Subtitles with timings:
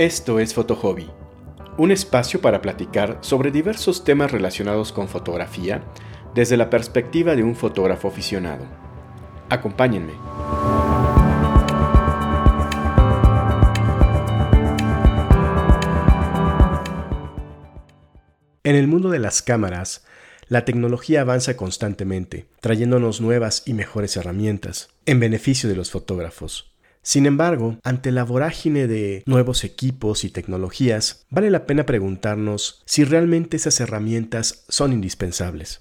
[0.00, 1.10] Esto es Hobby,
[1.76, 5.84] un espacio para platicar sobre diversos temas relacionados con fotografía
[6.34, 8.64] desde la perspectiva de un fotógrafo aficionado.
[9.50, 10.14] Acompáñenme.
[18.64, 20.06] En el mundo de las cámaras,
[20.48, 26.69] la tecnología avanza constantemente, trayéndonos nuevas y mejores herramientas, en beneficio de los fotógrafos.
[27.02, 33.04] Sin embargo, ante la vorágine de nuevos equipos y tecnologías, vale la pena preguntarnos si
[33.04, 35.78] realmente esas herramientas son indispensables.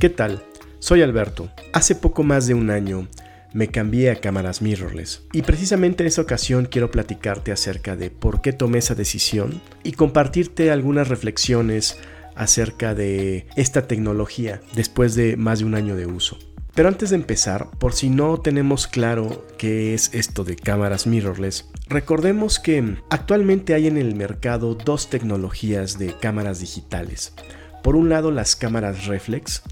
[0.00, 0.42] ¿Qué tal?
[0.80, 1.50] Soy Alberto.
[1.72, 3.06] Hace poco más de un año
[3.52, 5.22] me cambié a cámaras mirrorless.
[5.32, 9.92] Y precisamente en esta ocasión quiero platicarte acerca de por qué tomé esa decisión y
[9.92, 11.98] compartirte algunas reflexiones
[12.34, 16.38] acerca de esta tecnología después de más de un año de uso.
[16.74, 21.68] Pero antes de empezar, por si no tenemos claro qué es esto de cámaras mirrorless,
[21.88, 27.34] recordemos que actualmente hay en el mercado dos tecnologías de cámaras digitales.
[27.82, 29.62] Por un lado las cámaras reflex.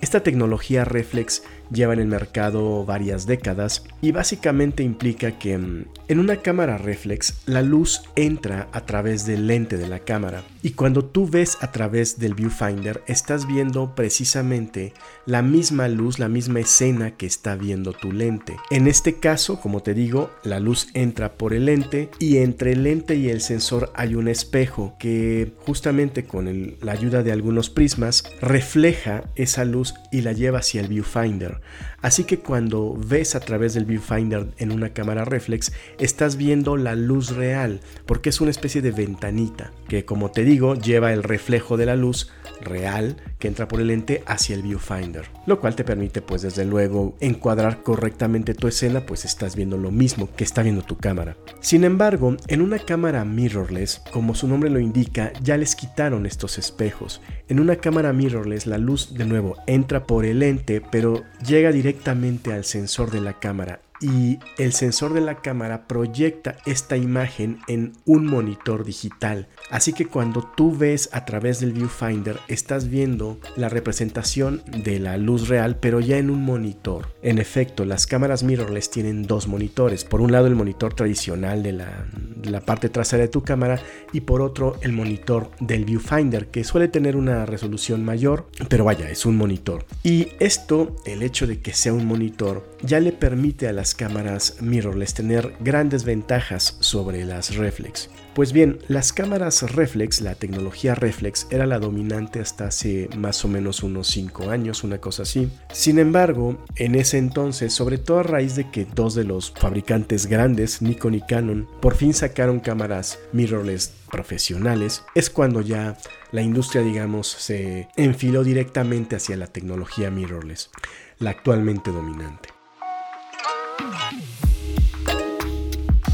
[0.00, 6.18] Esta tecnología reflex lleva en el mercado varias décadas y básicamente implica que mm, en
[6.18, 11.04] una cámara reflex la luz entra a través del lente de la cámara y cuando
[11.04, 14.92] tú ves a través del viewfinder estás viendo precisamente
[15.26, 18.56] la misma luz, la misma escena que está viendo tu lente.
[18.70, 22.84] En este caso, como te digo, la luz entra por el lente y entre el
[22.84, 28.24] lente y el sensor hay un espejo que justamente con la ayuda de algunos prismas
[28.40, 31.57] refleja esa luz y la lleva hacia el viewfinder.
[32.00, 36.94] Así que cuando ves a través del viewfinder en una cámara reflex, estás viendo la
[36.94, 41.76] luz real, porque es una especie de ventanita que, como te digo, lleva el reflejo
[41.76, 45.84] de la luz real que entra por el lente hacia el viewfinder, lo cual te
[45.84, 50.62] permite pues desde luego encuadrar correctamente tu escena, pues estás viendo lo mismo que está
[50.62, 51.36] viendo tu cámara.
[51.60, 56.58] Sin embargo, en una cámara mirrorless, como su nombre lo indica, ya les quitaron estos
[56.58, 57.20] espejos.
[57.48, 62.52] En una cámara mirrorless la luz de nuevo entra por el lente, pero llega directamente
[62.52, 67.92] al sensor de la cámara y el sensor de la cámara proyecta esta imagen en
[68.04, 69.48] un monitor digital.
[69.70, 75.16] Así que cuando tú ves a través del viewfinder estás viendo la representación de la
[75.16, 77.08] luz real pero ya en un monitor.
[77.22, 80.04] En efecto, las cámaras mirrorless tienen dos monitores.
[80.04, 83.80] Por un lado el monitor tradicional de la, parte trasera de tu cámara
[84.12, 89.10] y por otro el monitor del viewfinder que suele tener una resolución mayor pero vaya
[89.10, 89.86] es un monitor.
[90.02, 94.56] Y esto, el hecho de que sea un monitor, ya le permite a las cámaras
[94.60, 98.08] mirrorless tener grandes ventajas sobre las reflex.
[98.34, 103.48] Pues bien, las cámaras reflex, la tecnología reflex era la dominante hasta hace más o
[103.48, 105.50] menos unos 5 años, una cosa así.
[105.72, 110.26] Sin embargo, en ese entonces, sobre todo a raíz de que dos de los fabricantes
[110.26, 115.98] grandes, Nikon y Canon, por fin sacaron cámaras mirrorless profesionales, es cuando ya
[116.30, 120.70] la industria, digamos, se enfiló directamente hacia la tecnología mirrorless,
[121.18, 122.57] la actualmente dominante.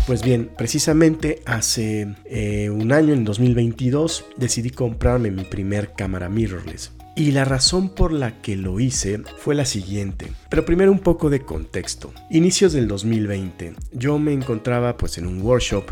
[0.07, 6.93] Pues bien, precisamente hace eh, un año, en 2022, decidí comprarme mi primer cámara mirrorless.
[7.17, 10.31] Y la razón por la que lo hice fue la siguiente.
[10.51, 12.13] Pero primero un poco de contexto.
[12.31, 15.85] Inicios del 2020, yo me encontraba pues en un workshop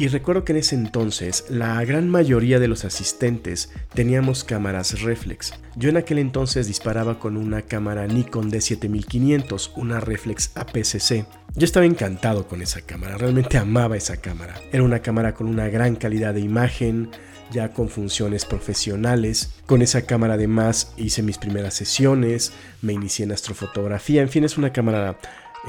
[0.00, 5.52] y recuerdo que en ese entonces la gran mayoría de los asistentes teníamos cámaras reflex.
[5.76, 11.26] Yo en aquel entonces disparaba con una cámara Nikon D7500, una reflex APS-C.
[11.54, 14.54] Yo estaba encantado con esa cámara, realmente amaba esa cámara.
[14.72, 17.10] Era una cámara con una gran calidad de imagen,
[17.52, 19.52] ya con funciones profesionales.
[19.66, 24.56] Con esa cámara además hice mis primeras sesiones, me inicié en astrofotografía, en fin, es
[24.56, 25.18] una cámara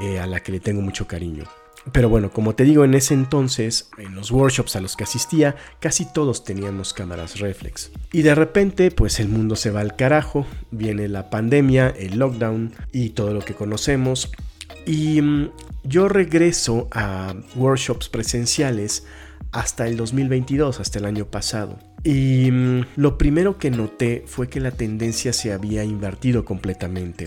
[0.00, 1.44] eh, a la que le tengo mucho cariño.
[1.90, 5.56] Pero bueno, como te digo, en ese entonces, en los workshops a los que asistía,
[5.80, 7.90] casi todos teníamos cámaras reflex.
[8.12, 12.72] Y de repente, pues el mundo se va al carajo, viene la pandemia, el lockdown
[12.92, 14.30] y todo lo que conocemos.
[14.86, 15.50] Y mm,
[15.82, 19.04] yo regreso a workshops presenciales
[19.50, 21.78] hasta el 2022, hasta el año pasado.
[22.04, 27.26] Y mm, lo primero que noté fue que la tendencia se había invertido completamente.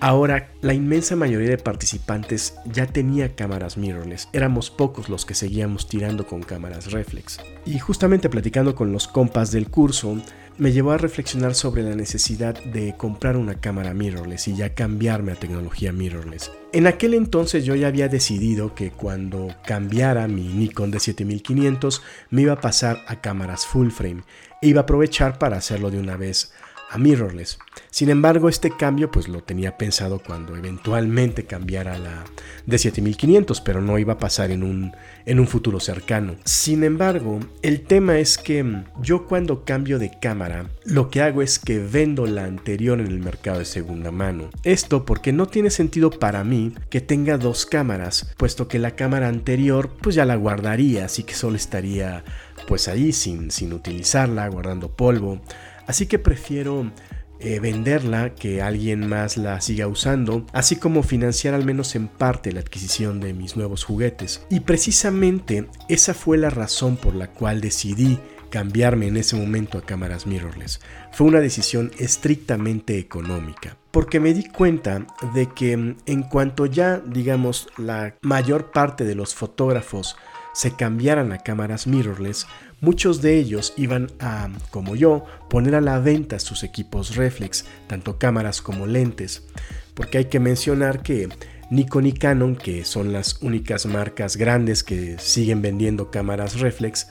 [0.00, 5.88] Ahora, la inmensa mayoría de participantes ya tenía cámaras mirrorless, éramos pocos los que seguíamos
[5.88, 7.38] tirando con cámaras reflex.
[7.64, 10.18] Y justamente platicando con los compas del curso,
[10.58, 15.32] me llevó a reflexionar sobre la necesidad de comprar una cámara mirrorless y ya cambiarme
[15.32, 16.50] a tecnología mirrorless.
[16.72, 22.42] En aquel entonces yo ya había decidido que cuando cambiara mi Nikon de 7500 me
[22.42, 24.22] iba a pasar a cámaras full frame
[24.62, 26.52] e iba a aprovechar para hacerlo de una vez
[26.88, 27.58] a mirrorless.
[27.90, 32.24] Sin embargo, este cambio pues lo tenía pensado cuando eventualmente cambiara la
[32.66, 34.92] de 7500, pero no iba a pasar en un,
[35.24, 36.36] en un futuro cercano.
[36.44, 41.42] Sin embargo, el tema es que mm, yo cuando cambio de cámara, lo que hago
[41.42, 44.50] es que vendo la anterior en el mercado de segunda mano.
[44.62, 49.28] Esto porque no tiene sentido para mí que tenga dos cámaras, puesto que la cámara
[49.28, 52.24] anterior pues ya la guardaría, así que solo estaría
[52.66, 55.40] pues ahí sin, sin utilizarla, guardando polvo.
[55.86, 56.90] Así que prefiero
[57.38, 62.50] eh, venderla, que alguien más la siga usando, así como financiar al menos en parte
[62.50, 64.46] la adquisición de mis nuevos juguetes.
[64.48, 68.18] Y precisamente esa fue la razón por la cual decidí
[68.50, 70.80] cambiarme en ese momento a cámaras mirrorless.
[71.12, 76.98] Fue una decisión estrictamente económica, porque me di cuenta de que mm, en cuanto ya,
[76.98, 80.16] digamos, la mayor parte de los fotógrafos
[80.54, 82.46] se cambiaran a cámaras mirrorless,
[82.80, 88.18] muchos de ellos iban a, como yo, poner a la venta sus equipos reflex, tanto
[88.18, 89.46] cámaras como lentes,
[89.94, 91.28] porque hay que mencionar que
[91.70, 97.08] Nikon y Canon, que son las únicas marcas grandes que siguen vendiendo cámaras reflex,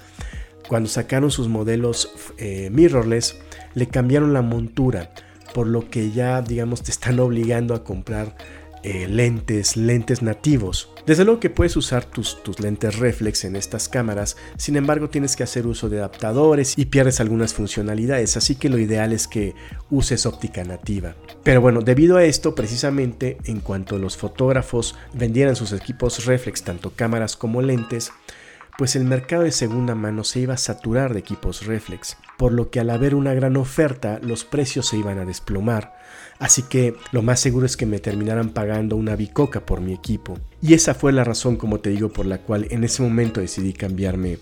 [0.68, 3.38] cuando sacaron sus modelos eh, mirrorless,
[3.74, 5.12] le cambiaron la montura,
[5.54, 8.36] por lo que ya, digamos, te están obligando a comprar
[8.88, 10.92] eh, lentes, lentes nativos.
[11.08, 15.36] Desde luego que puedes usar tus, tus lentes reflex en estas cámaras, sin embargo tienes
[15.36, 19.56] que hacer uso de adaptadores y pierdes algunas funcionalidades, así que lo ideal es que
[19.90, 21.16] uses óptica nativa.
[21.44, 26.92] Pero bueno, debido a esto, precisamente en cuanto los fotógrafos vendieran sus equipos reflex, tanto
[26.92, 28.12] cámaras como lentes,
[28.78, 32.70] pues el mercado de segunda mano se iba a saturar de equipos reflex, por lo
[32.70, 35.96] que al haber una gran oferta los precios se iban a desplomar,
[36.40, 40.38] así que lo más seguro es que me terminaran pagando una bicoca por mi equipo.
[40.62, 43.74] Y esa fue la razón, como te digo, por la cual en ese momento decidí
[43.74, 44.40] cambiarme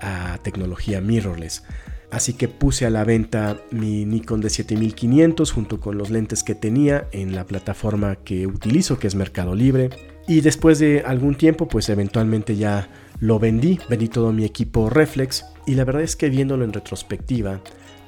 [0.00, 1.62] a tecnología mirrorless.
[2.10, 7.06] Así que puse a la venta mi Nikon D7500 junto con los lentes que tenía
[7.12, 9.90] en la plataforma que utilizo, que es Mercado Libre.
[10.26, 12.88] Y después de algún tiempo, pues eventualmente ya
[13.20, 17.60] lo vendí, vendí todo mi equipo reflex y la verdad es que viéndolo en retrospectiva,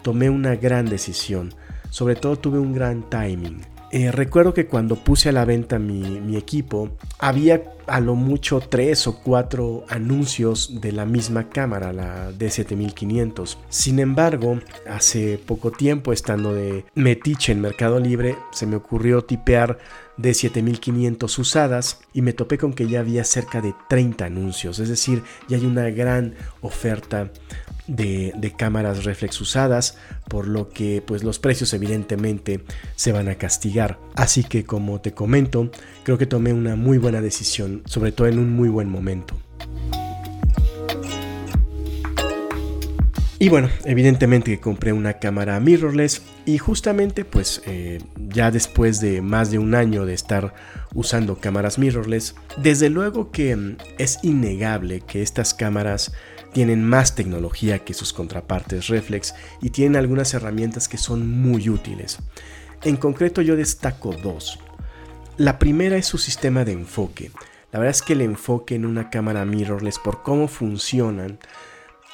[0.02, 1.54] tomé una gran decisión.
[1.92, 3.60] Sobre todo tuve un gran timing.
[3.90, 9.06] Eh, recuerdo que cuando puse a la venta mi, equipo, había a lo mucho tres
[9.06, 13.58] o cuatro anuncios de la misma cámara, la D7500.
[13.68, 14.58] Sin embargo,
[14.88, 19.76] hace poco tiempo, estando de metiche en Mercado Libre, se me ocurrió tipear
[20.22, 24.88] de 7500 usadas y me topé con que ya había cerca de 30 anuncios, es
[24.88, 27.30] decir, ya hay una gran oferta
[27.88, 29.98] de, cámaras reflex usadas,
[30.28, 32.64] por lo que pues los precios evidentemente
[32.94, 33.98] se van a castigar.
[34.14, 35.70] Así que como te comento,
[36.04, 39.36] creo que tomé una muy buena decisión, sobre todo en un muy buen momento.
[43.42, 47.98] Y bueno, evidentemente compré una cámara mirrorless y justamente pues eh,
[48.28, 50.54] ya después de más de un año de estar
[50.94, 56.12] usando cámaras mirrorless, desde luego que mm, es innegable que estas cámaras
[56.52, 62.18] tienen más tecnología que sus contrapartes reflex y tienen algunas herramientas que son muy útiles.
[62.84, 64.60] En concreto yo destaco dos.
[65.36, 67.32] La primera es su sistema de enfoque.
[67.72, 71.40] La verdad es que el enfoque en una cámara mirrorless por cómo funcionan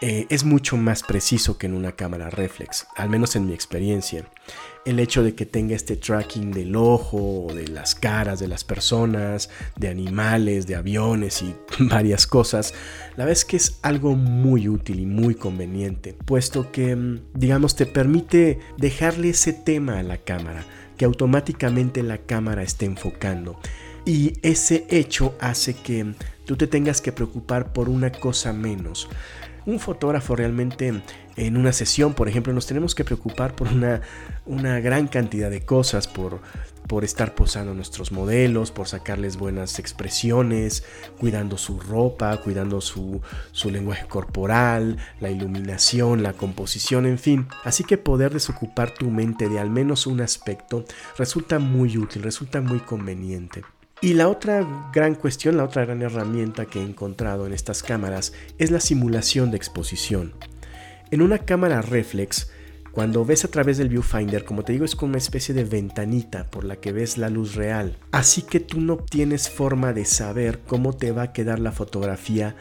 [0.00, 4.24] eh, es mucho más preciso que en una cámara reflex, al menos en mi experiencia.
[4.84, 9.50] El hecho de que tenga este tracking del ojo, de las caras de las personas,
[9.74, 12.74] de animales, de aviones y varias cosas,
[13.16, 17.74] la verdad es que es algo muy útil y muy conveniente, puesto que, mm, digamos,
[17.74, 20.64] te permite dejarle ese tema a la cámara,
[20.96, 23.58] que automáticamente la cámara esté enfocando.
[24.04, 26.14] Y ese hecho hace que
[26.46, 29.08] tú te tengas que preocupar por una cosa menos
[29.68, 31.02] un fotógrafo realmente
[31.36, 34.00] en una sesión, por ejemplo, nos tenemos que preocupar por una,
[34.46, 36.40] una gran cantidad de cosas, por,
[36.86, 40.84] por estar posando nuestros modelos, por sacarles buenas expresiones,
[41.18, 43.20] cuidando su ropa, cuidando su,
[43.52, 47.46] su, lenguaje corporal, la iluminación, la composición, en fin.
[47.62, 50.86] Así que poder desocupar tu mente de al menos un aspecto
[51.18, 53.64] resulta muy útil, resulta muy conveniente.
[54.00, 58.32] Y la otra gran cuestión, la otra gran herramienta que he encontrado en estas cámaras
[58.56, 60.34] es la simulación de exposición.
[61.10, 62.48] En una cámara reflex,
[62.92, 66.44] cuando ves a través del viewfinder, como te digo, es como una especie de ventanita
[66.44, 67.98] por la que ves la luz real.
[68.12, 72.54] Así que tú no tienes forma de saber cómo te va a quedar la fotografía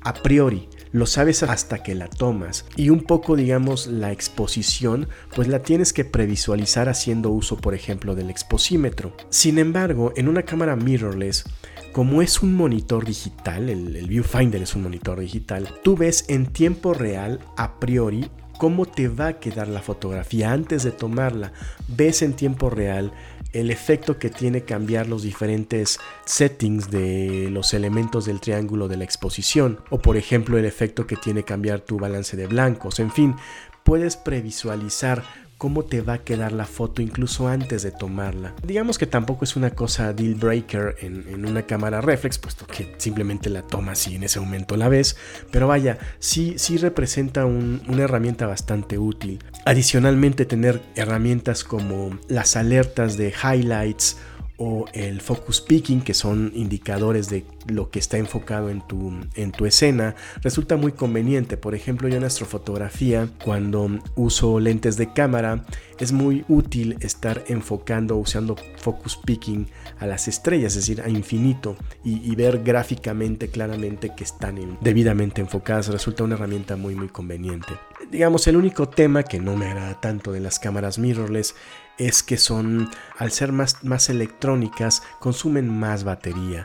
[0.00, 2.66] a priori lo sabes hasta que la tomas.
[2.76, 8.14] Y un poco, digamos, la exposición, pues la tienes que previsualizar haciendo uso, por ejemplo,
[8.14, 9.16] del exposímetro.
[9.30, 11.44] Sin embargo, en una cámara mirrorless,
[11.92, 16.94] como es un monitor digital, el, viewfinder es un monitor digital, tú ves en tiempo
[16.94, 21.52] real, a priori, cómo te va a quedar la fotografía antes de tomarla.
[21.88, 23.12] Ves en tiempo real
[23.52, 29.04] el efecto que tiene cambiar los diferentes settings de los elementos del triángulo de la
[29.04, 32.98] exposición o por ejemplo el efecto que tiene cambiar tu balance de blancos.
[32.98, 33.36] En fin,
[33.84, 35.22] puedes previsualizar
[35.62, 38.52] cómo te va a quedar la foto incluso antes de tomarla.
[38.66, 43.48] Digamos que tampoco es una cosa deal breaker en, una cámara reflex, puesto que simplemente
[43.48, 45.16] la tomas y en ese momento la ves,
[45.52, 49.38] pero vaya, sí, sí representa una herramienta bastante útil.
[49.64, 54.16] Adicionalmente tener herramientas como las alertas de highlights
[54.64, 59.50] o el focus picking, que son indicadores de lo que está enfocado en tu, en
[59.50, 61.56] tu escena, resulta muy conveniente.
[61.56, 65.64] Por ejemplo, yo en astrofotografía, cuando uso lentes de cámara,
[65.98, 69.66] es muy útil estar enfocando, usando focus picking
[69.98, 75.88] a las estrellas, es decir, a infinito, y, ver gráficamente claramente que están debidamente enfocadas.
[75.88, 77.72] Resulta una herramienta muy, muy conveniente.
[78.10, 81.54] Digamos, el único tema que no me agrada tanto de las cámaras mirrorless
[81.98, 86.64] es que son, al ser más, más electrónicas, consumen más batería.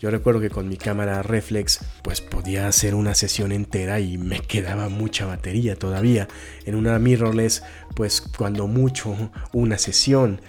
[0.00, 4.40] Yo recuerdo que con mi cámara reflex pues podía hacer una sesión entera y me
[4.46, 6.28] quedaba mucha batería todavía.
[6.64, 7.62] En una mirrorless
[7.94, 9.14] pues cuando mucho
[9.52, 10.40] una sesión.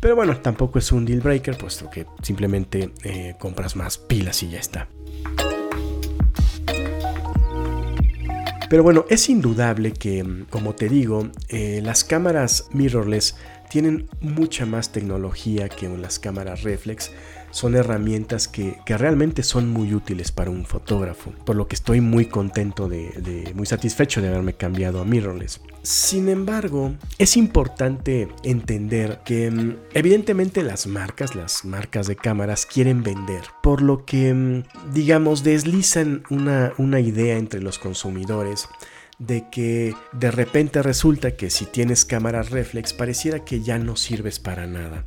[0.00, 4.50] Pero bueno, tampoco es un deal breaker puesto que simplemente eh, compras más pilas y
[4.50, 4.88] ya está.
[8.68, 13.34] Pero bueno, es indudable que, como te digo, eh, las cámaras mirrorless
[13.70, 17.10] tienen mucha más tecnología que las cámaras reflex.
[17.50, 22.26] Son herramientas que, realmente son muy útiles para un fotógrafo, por lo que estoy muy
[22.26, 25.60] contento de, muy satisfecho de haberme cambiado a mirrorless.
[25.82, 33.02] Sin embargo, es importante entender que mm, evidentemente las marcas, las marcas de cámaras quieren
[33.02, 38.68] vender, por lo que mm, digamos deslizan una, una idea entre los consumidores
[39.18, 44.38] de que de repente resulta que si tienes cámaras reflex pareciera que ya no sirves
[44.38, 45.04] para nada,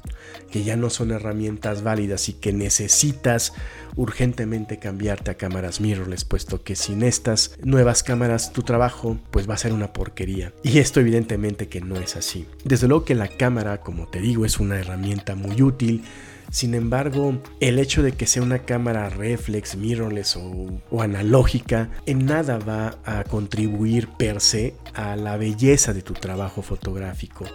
[0.51, 3.53] que ya no son herramientas válidas y que necesitas
[3.95, 9.53] urgentemente cambiarte a cámaras mirrorless, puesto que sin estas nuevas cámaras tu trabajo pues va
[9.53, 10.53] a ser una porquería.
[10.61, 12.47] Y esto evidentemente que no es así.
[12.65, 16.03] Desde luego que la cámara, como te digo, es una herramienta muy útil,
[16.51, 22.59] sin embargo, el hecho de que sea una cámara reflex, mirrorless o, analógica, en nada
[22.59, 27.45] va a contribuir per se a la belleza de tu trabajo fotográfico.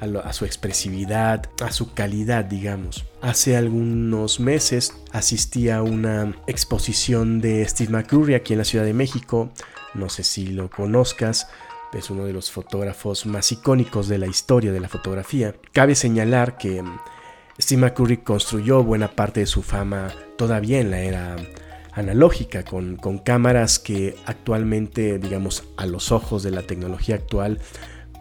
[0.00, 3.04] A, su expresividad, a su calidad, digamos.
[3.20, 8.94] Hace algunos meses asistí a una exposición de Steve McCurry aquí en la Ciudad de
[8.94, 9.50] México.
[9.94, 11.48] No sé si lo conozcas,
[11.92, 15.56] es uno de los fotógrafos más icónicos de la historia de la fotografía.
[15.72, 16.82] Cabe señalar que
[17.60, 21.36] Steve McCurry construyó buena parte de su fama todavía en la era
[21.92, 27.58] analógica, con, cámaras que actualmente, digamos, a los ojos de la tecnología actual,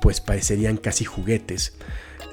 [0.01, 1.77] pues parecerían casi juguetes,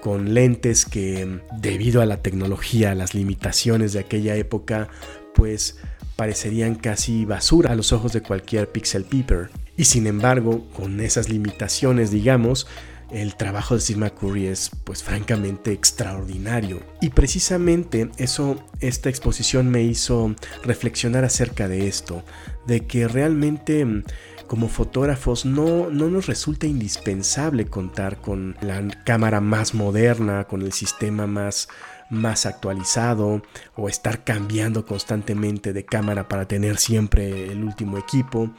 [0.00, 4.88] con lentes que debido a la tecnología, a las limitaciones de aquella época,
[5.34, 5.76] pues
[6.16, 9.50] parecerían casi basura a los ojos de cualquier pixel peeper.
[9.76, 12.66] Y sin embargo, con esas limitaciones, digamos,
[13.14, 16.82] el trabajo de Steve McCurry es pues francamente extraordinario.
[17.00, 22.24] Y precisamente eso, esta exposición me hizo reflexionar acerca de esto,
[22.66, 24.02] de que realmente mm,
[24.48, 30.72] como fotógrafos no, no nos resulta indispensable contar con la cámara más moderna, con el
[30.72, 31.68] sistema más
[32.10, 33.42] más actualizado
[33.76, 38.50] o estar cambiando constantemente de cámara para tener siempre el último equipo,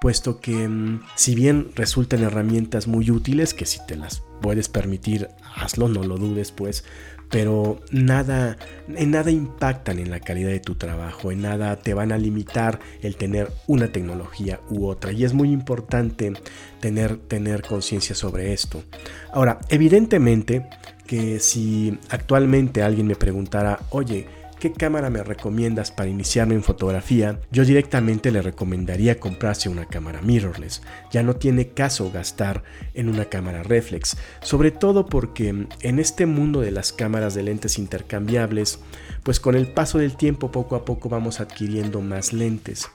[0.00, 5.28] puesto que mm, si bien resultan herramientas muy útiles, que si te las puedes permitir,
[5.54, 6.84] hazlo, no lo dudes pues,
[7.32, 8.58] pero nada,
[8.94, 12.78] en nada impactan en la calidad de tu trabajo, en nada te van a limitar
[13.00, 15.12] el tener una tecnología u otra.
[15.12, 16.34] Y es muy importante
[16.78, 18.84] tener, tener conciencia sobre esto.
[19.32, 20.68] Ahora, evidentemente,
[21.06, 24.26] que si actualmente alguien me preguntara, oye,
[24.62, 27.40] ¿qué cámara me recomiendas para iniciarme en fotografía?
[27.50, 30.82] Yo directamente le recomendaría comprarse una cámara mirrorless.
[31.10, 32.62] Ya no tiene caso gastar
[32.94, 37.76] en una cámara reflex, sobre todo porque en este mundo de las cámaras de lentes
[37.76, 38.78] intercambiables,
[39.24, 42.88] pues con el paso del tiempo poco a poco vamos adquiriendo más lentes.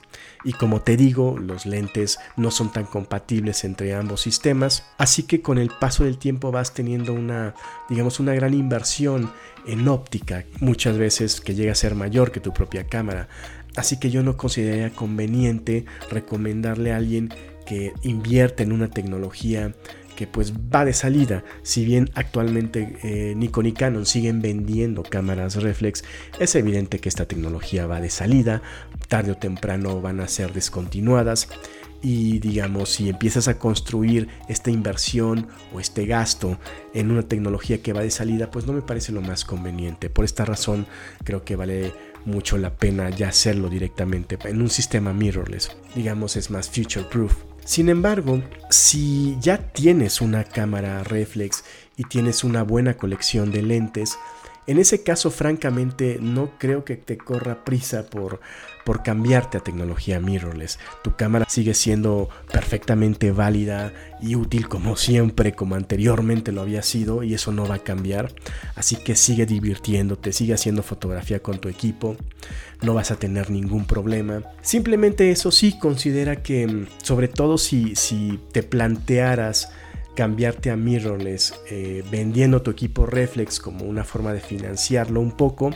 [0.44, 5.42] Y como te digo, los lentes no son tan compatibles entre ambos sistemas, así que
[5.42, 7.54] con el paso del tiempo vas teniendo una,
[7.88, 9.30] digamos, una gran inversión
[9.66, 13.28] en óptica, muchas veces que llega a ser mayor que tu propia cámara.
[13.76, 17.30] Así que yo no consideraría conveniente recomendarle a alguien
[17.66, 19.74] que invierte en una tecnología
[20.18, 21.44] que pues va de salida.
[21.62, 26.02] Si bien actualmente eh, Nikon y Canon siguen vendiendo cámaras reflex,
[26.40, 28.60] es evidente que esta tecnología va de salida,
[29.06, 31.48] tarde o temprano van a ser descontinuadas.
[32.02, 36.58] Y digamos si empiezas a construir esta inversión o este gasto
[36.94, 40.10] en una tecnología que va de salida pues no me parece lo más conveniente.
[40.10, 40.86] Por esta razón
[41.22, 41.92] creo que vale
[42.24, 45.76] mucho la pena ya hacerlo directamente en un sistema mirrorless.
[45.94, 51.64] Digamos es más future proof sin embargo, si ya tienes una cámara reflex
[51.98, 54.18] y tienes una buena colección de lentes,
[54.66, 58.40] en ese caso, francamente, no creo que te corra prisa por,
[58.88, 60.78] por cambiarte a tecnología mirrorless.
[61.04, 67.22] Tu cámara sigue siendo perfectamente válida y útil como siempre, como anteriormente lo había sido,
[67.22, 68.32] y eso no va a cambiar.
[68.76, 72.16] Así que sigue divirtiéndote, sigue haciendo fotografía con tu equipo,
[72.80, 74.42] no vas a tener ningún problema.
[74.62, 79.70] Simplemente eso sí, considera que, sobre todo si, si te plantearas
[80.18, 85.70] cambiarte a mirrorless eh, vendiendo tu equipo reflex como una forma de financiarlo un poco,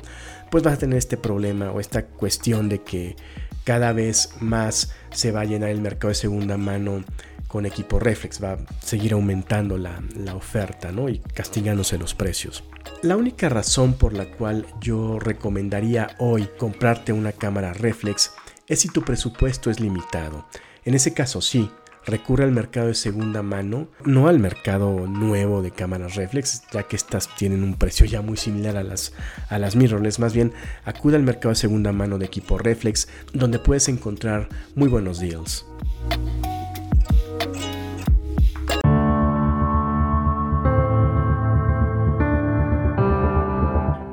[0.50, 3.14] pues vas a tener este problema o esta cuestión de que
[3.62, 7.04] cada vez más se va a llenar el mercado de segunda mano
[7.46, 11.08] con equipo reflex, va a seguir aumentando la, la oferta ¿no?
[11.08, 12.64] y castigándose los precios.
[13.00, 18.32] La única razón por la cual yo recomendaría hoy comprarte una cámara reflex
[18.66, 20.48] es si tu presupuesto es limitado.
[20.84, 21.70] En ese caso sí,
[22.06, 26.96] recurre al mercado de segunda mano, no al mercado nuevo de cámaras reflex, ya que
[26.96, 29.12] estas tienen un precio ya muy similar a las,
[29.48, 30.52] a las mirrorless, más bien
[30.84, 35.66] acude al mercado de segunda mano de equipo reflex, donde puedes encontrar muy buenos deals.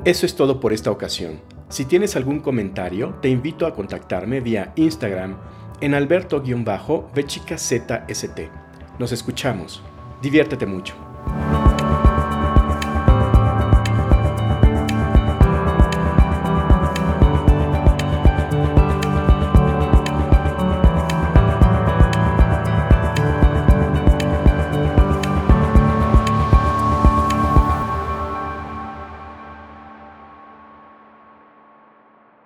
[0.04, 1.40] Eso es todo por esta ocasión.
[1.68, 5.36] Si tienes algún comentario, te invito a contactarme vía Instagram
[5.80, 7.72] en alberto-vechicazst.
[8.98, 9.82] Nos escuchamos.
[10.22, 11.09] Diviértete mucho.